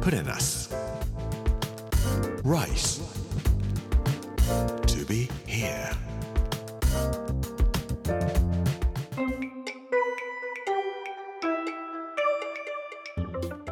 [0.00, 0.72] Put in us.
[2.44, 3.00] Rice.
[4.86, 5.90] To be here.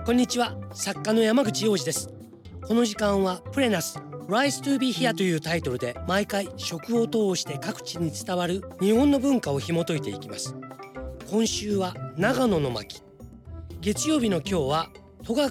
[0.05, 2.11] こんにちは作家の山口洋二です
[2.67, 3.99] この時間はプレナス
[4.29, 10.57] Rise to be here というタイトルで毎回食を通して各地に伝わる日本の文化を紐解いていきます
[11.31, 13.03] 今週は長野の巻
[13.81, 14.91] 月曜日の今日は
[15.27, 15.51] 戸隠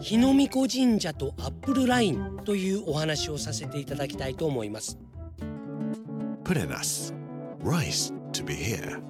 [0.00, 4.96] 日の御子神社とアップルラインというお話をさせていただきたいと思います
[6.44, 7.12] Put in us.
[7.64, 9.02] Rice to be here.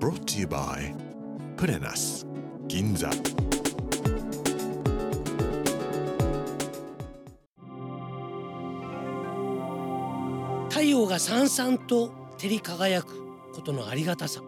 [0.00, 0.92] Brought to you by
[1.56, 2.26] Put in us.
[2.66, 3.10] Ginza.
[10.68, 13.14] 太陽がさんさんと照り輝く
[13.54, 14.40] ことのありがたさ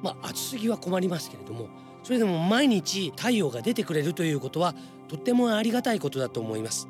[0.00, 1.68] まあ暑すぎは困りますけれども
[2.02, 4.74] それでも毎日太陽が出てくれるということは
[5.08, 6.88] とってもありがたいことだと思います。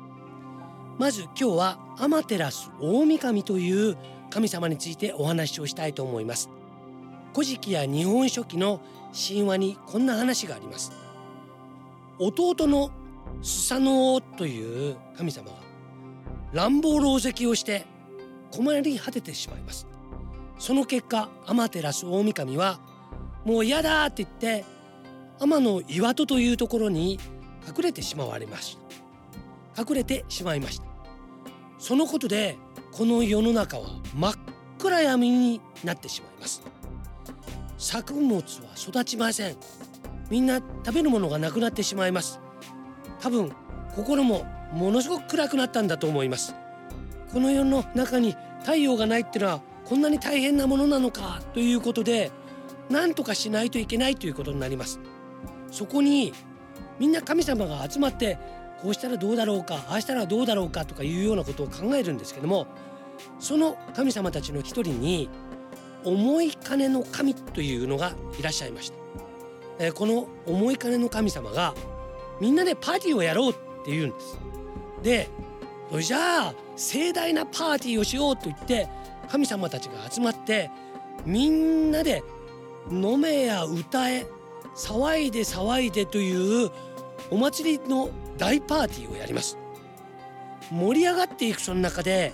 [0.97, 3.97] まず今日はアマテラス大神という
[4.29, 6.49] 神様についてお話をしたいと思います。
[7.33, 8.79] 古事記や日本書紀の
[9.13, 10.91] 神話にこんな話があります。
[12.19, 12.91] 弟の
[13.41, 15.53] スサノオという神様が
[16.53, 17.85] 乱暴狼藉をして
[18.51, 19.87] 困り果ててしまいます。
[20.59, 22.79] その結果アマテラス大神は
[23.43, 24.63] もう嫌だって言って
[25.39, 27.19] 天の岩戸というところに
[27.67, 28.77] 隠れてしまわれまし
[29.75, 29.81] た。
[29.81, 30.85] 隠れてしまいました。
[31.79, 32.57] そのことで
[32.91, 34.33] この世の中は真っ
[34.77, 36.61] 暗闇になってしまいます。
[37.77, 38.43] 作物は
[38.77, 39.57] 育ちません。
[40.29, 42.39] みんな食べるものがなくなってしまいます。
[43.19, 43.51] 多分
[43.95, 46.55] 心もものすごく暗くなったんだと思います。
[47.31, 52.31] この世の中に太陽がないってのはこんなに大変なものなのかということで
[52.89, 54.99] 何とかしないといけないということになります。
[55.73, 56.33] そこに
[56.99, 58.37] みんな神様が集まって
[58.81, 62.67] こうしたらどうだろうかああしたらどうだろうかとかいうようなことを考えるんですけども
[63.39, 65.29] その神様たちの一人に
[66.03, 68.95] 思い金の神というのがいらっしゃいました、
[69.79, 71.73] えこの思い金の神様が
[72.39, 73.53] みんなでパーティーをやろうっ
[73.85, 74.37] て言うんです。
[75.01, 75.29] で
[75.89, 78.89] それじゃあ盛大なパーティーをしようと言って
[79.29, 80.69] 神様たちが集まって
[81.25, 82.21] みんなで
[82.91, 84.25] 飲めや歌え
[84.75, 86.71] 騒いで騒いでという
[87.29, 89.57] お祭りの大パーティーをやります。
[90.71, 92.31] 盛り上がっていくその中で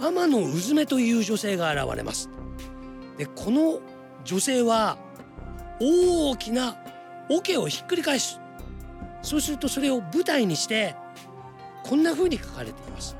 [0.00, 2.28] 天野うずめという女性が現れます。
[3.16, 3.80] でこの
[4.24, 4.98] 女性は
[5.80, 6.76] 大きな
[7.30, 8.40] 桶をひっくり返す。
[9.22, 10.94] そうするとそれを舞台にして
[11.84, 13.16] こんな風に書かれています。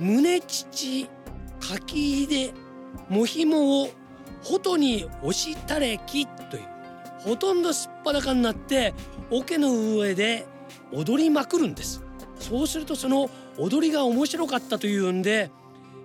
[0.00, 1.08] 胸乳
[1.60, 2.52] かきで
[3.08, 3.90] もひもを
[4.42, 6.26] ほに押したれき
[7.28, 8.94] ほとんどすっぱだかになって
[9.30, 10.46] 桶の上で
[10.92, 12.02] 踊りまくるんです。
[12.40, 13.28] そうするとその
[13.58, 15.50] 踊りが面白かったというんで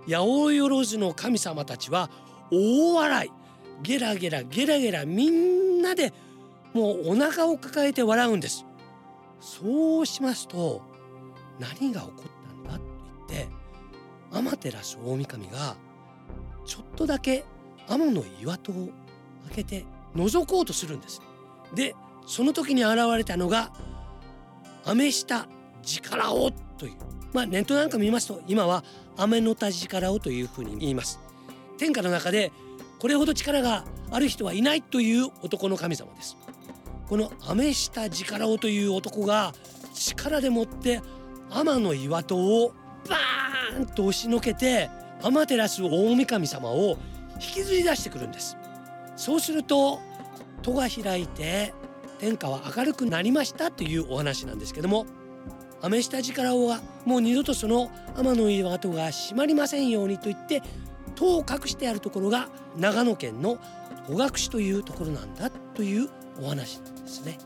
[0.05, 2.09] 八百万の神様たちは
[2.51, 3.31] 大笑い。
[3.83, 6.13] ゲラゲラゲラゲラみんなで
[6.73, 8.65] もうお腹を抱えて笑うんです。
[9.39, 10.81] そうしますと
[11.57, 12.83] 何が起こったんだと
[13.29, 13.49] 言って
[14.29, 15.77] 天照大神が
[16.65, 17.45] ちょっとだけ
[17.87, 18.89] 天の岩戸を
[19.47, 19.85] 開けて
[20.15, 21.21] 覗こうとするんです。
[21.73, 23.71] でその時に現れたのが
[24.85, 25.47] アメ下
[25.81, 26.93] 力をという。
[27.33, 28.83] まあネットなんか見ますと今は
[29.17, 31.19] アメの田力をというふうに言います。
[31.77, 32.51] 天下の中で
[32.99, 36.37] これほど力がある人はいないという男の神様です。
[37.09, 39.53] このアメ下力をという男が
[39.93, 41.01] 力でもって
[41.49, 42.73] 天の岩戸を
[43.09, 44.89] バーンと押しのけて
[45.21, 46.97] 天照大神様を
[47.35, 48.57] 引きずり出してくるんです。
[49.15, 49.99] そうすると
[50.61, 51.73] 戸が開いて
[52.19, 55.05] 天下は明るくなりましたというお話なんですけども
[55.81, 60.63] アメ下力王がもう二度とその天の岩戸が閉まりませんようにと言って
[61.15, 62.47] 戸を隠してあるところが
[62.77, 63.57] 長野県の
[64.07, 66.09] 戸隠というところなんだという
[66.41, 67.37] お話なんですね。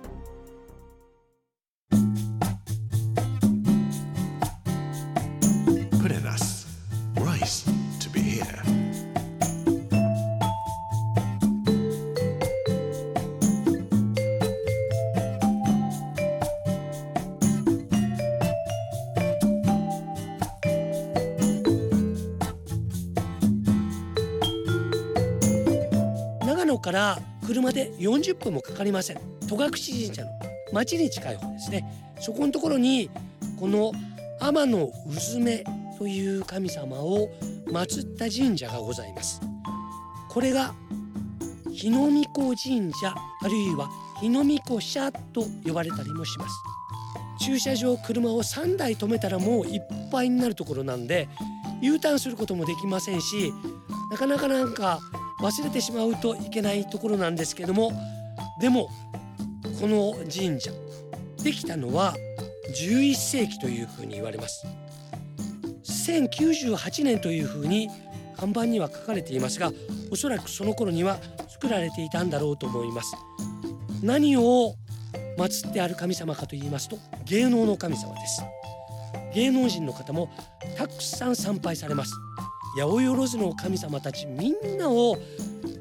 [26.88, 29.18] から車で40分もかかりません。
[29.50, 30.30] 戸隠神社の
[30.72, 31.84] 町に近い方ですね。
[32.22, 33.10] そこのところに
[33.60, 33.92] この
[34.40, 35.66] 天のうずめ
[35.98, 37.30] という神様を
[37.68, 39.42] 祀った神社がございます。
[40.30, 40.74] これが
[41.74, 43.90] 日の御子神社あるいは
[44.22, 46.56] 日の御子社と呼ばれたりもします。
[47.42, 51.28] 駐車場車を3台止めたらもういっぱいになるところなんで
[51.82, 53.54] U ターンすることもできませんし
[54.10, 55.00] なかなかなんか
[55.42, 57.92] 忘れてしまうといけないところなんですけども
[58.60, 58.90] でも
[59.80, 60.72] この神社
[61.44, 62.16] できたのは
[62.76, 64.66] 11世紀というふうに言われます。
[65.84, 67.90] 1098年というふうに
[68.38, 69.72] 看板には書かれていますが
[70.12, 71.18] おそらくその頃には
[71.50, 73.16] 作られていたんだろうと思います。
[74.02, 74.76] 何を
[75.38, 78.44] 祀ってある神様かと言いますと芸能の神様です。
[79.34, 80.30] 芸能人の方も
[80.78, 82.14] たくさん参拝されます。
[82.78, 85.18] 八百万の神様たちみんなを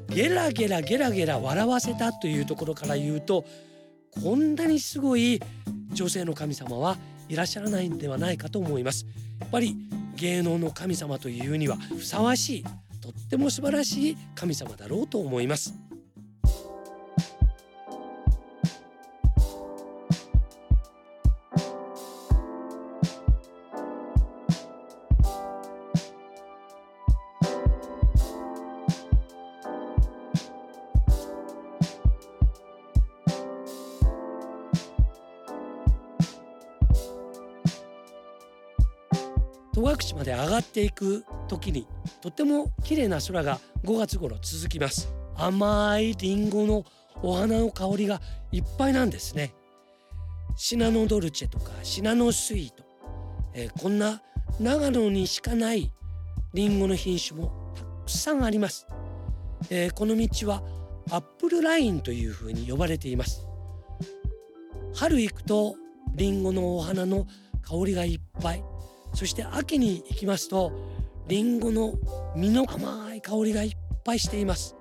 [0.07, 3.45] ゲラゲラゲラゲラ笑わせたというところから言うと
[4.23, 5.39] こんなにすごい
[5.93, 6.97] 女性の神様は
[7.29, 9.05] いらっしゃらないんではないかと思います。
[9.39, 9.75] やっぱり
[10.15, 12.63] 芸能の神様というにはふさわしい
[12.99, 15.75] とっても素晴らしい神様だろうと思います。
[39.95, 41.87] 戸隠まで上がっていく時に
[42.21, 45.13] とても綺麗な空が5月頃続きます。
[45.35, 46.83] 甘いリンゴの
[47.21, 48.19] お花の香りが
[48.51, 49.53] いっぱいなんですね。
[50.55, 52.83] シナノドルチェとかシナノスイート、
[53.53, 54.21] えー、こんな
[54.59, 55.91] 長野にしかない
[56.53, 58.87] リンゴの品種もたくさんあります、
[59.69, 60.63] えー、この道は
[61.11, 63.47] アップルラインというふうに呼ばれています。
[64.95, 65.75] 春行くと
[66.15, 67.27] リンゴのお花の
[67.61, 68.63] 香りがいっぱい。
[69.17, 70.71] そして秋に行きますと
[71.27, 71.95] リンゴの
[72.35, 73.71] 実の甘い香りがいっ
[74.03, 74.75] ぱいしています。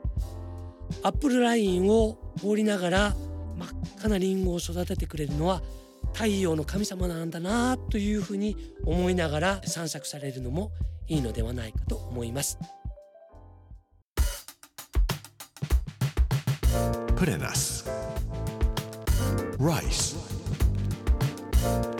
[1.03, 3.17] アップルラインを通りながら
[3.57, 3.69] 真っ
[3.99, 5.63] 赤なリンゴを育ててくれるのは
[6.13, 10.71] 太陽の神様なんだなというふうに思いながら散策されるのも
[11.09, 12.59] いいのではないかと思います。
[17.17, 17.89] プレナス
[19.59, 20.15] Rice.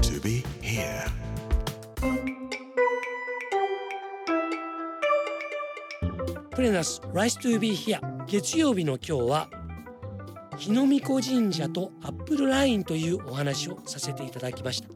[0.03, 1.26] To be here.
[6.67, 9.49] プレナス Rice to be here 月曜日の今日は
[10.59, 14.89] 日の御子神社とアップルラインというお話をさせていただきました。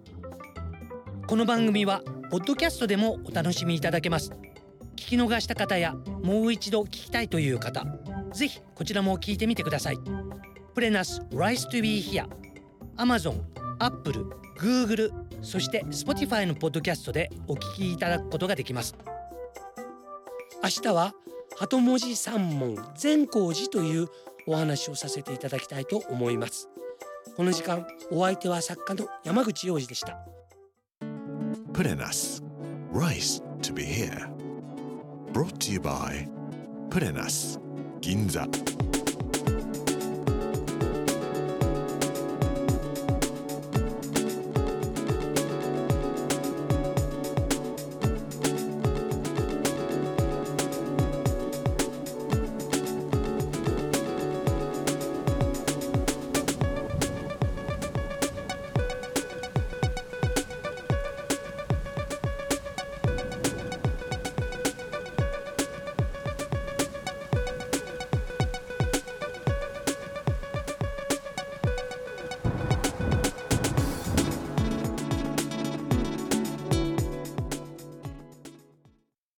[1.29, 4.33] この番組はポッドキャストでもお楽しみいただけます。
[4.97, 5.95] 聞き逃した方や
[6.25, 7.87] もう一度聞きたいという方
[8.33, 9.99] ぜひこちらも聞いてみてください。
[10.75, 12.27] プレナス Rise to be here
[12.97, 13.43] Amazon、
[13.79, 14.27] Apple、
[14.59, 18.97] Google そして Spotify のポッドキャストでお聞きいただくことができます。
[20.65, 21.15] 明日は
[21.61, 24.09] 鳩文字三門善光寺という
[24.47, 26.71] お話をさせていただきたいと思います。
[27.37, 30.17] この時間お相手は作家の山口洋二でした。
[31.75, 32.43] プレナス
[32.95, 34.31] Rice to be here.
[35.35, 36.27] Brought to you by
[36.89, 37.61] プレナス
[38.01, 38.49] 銀座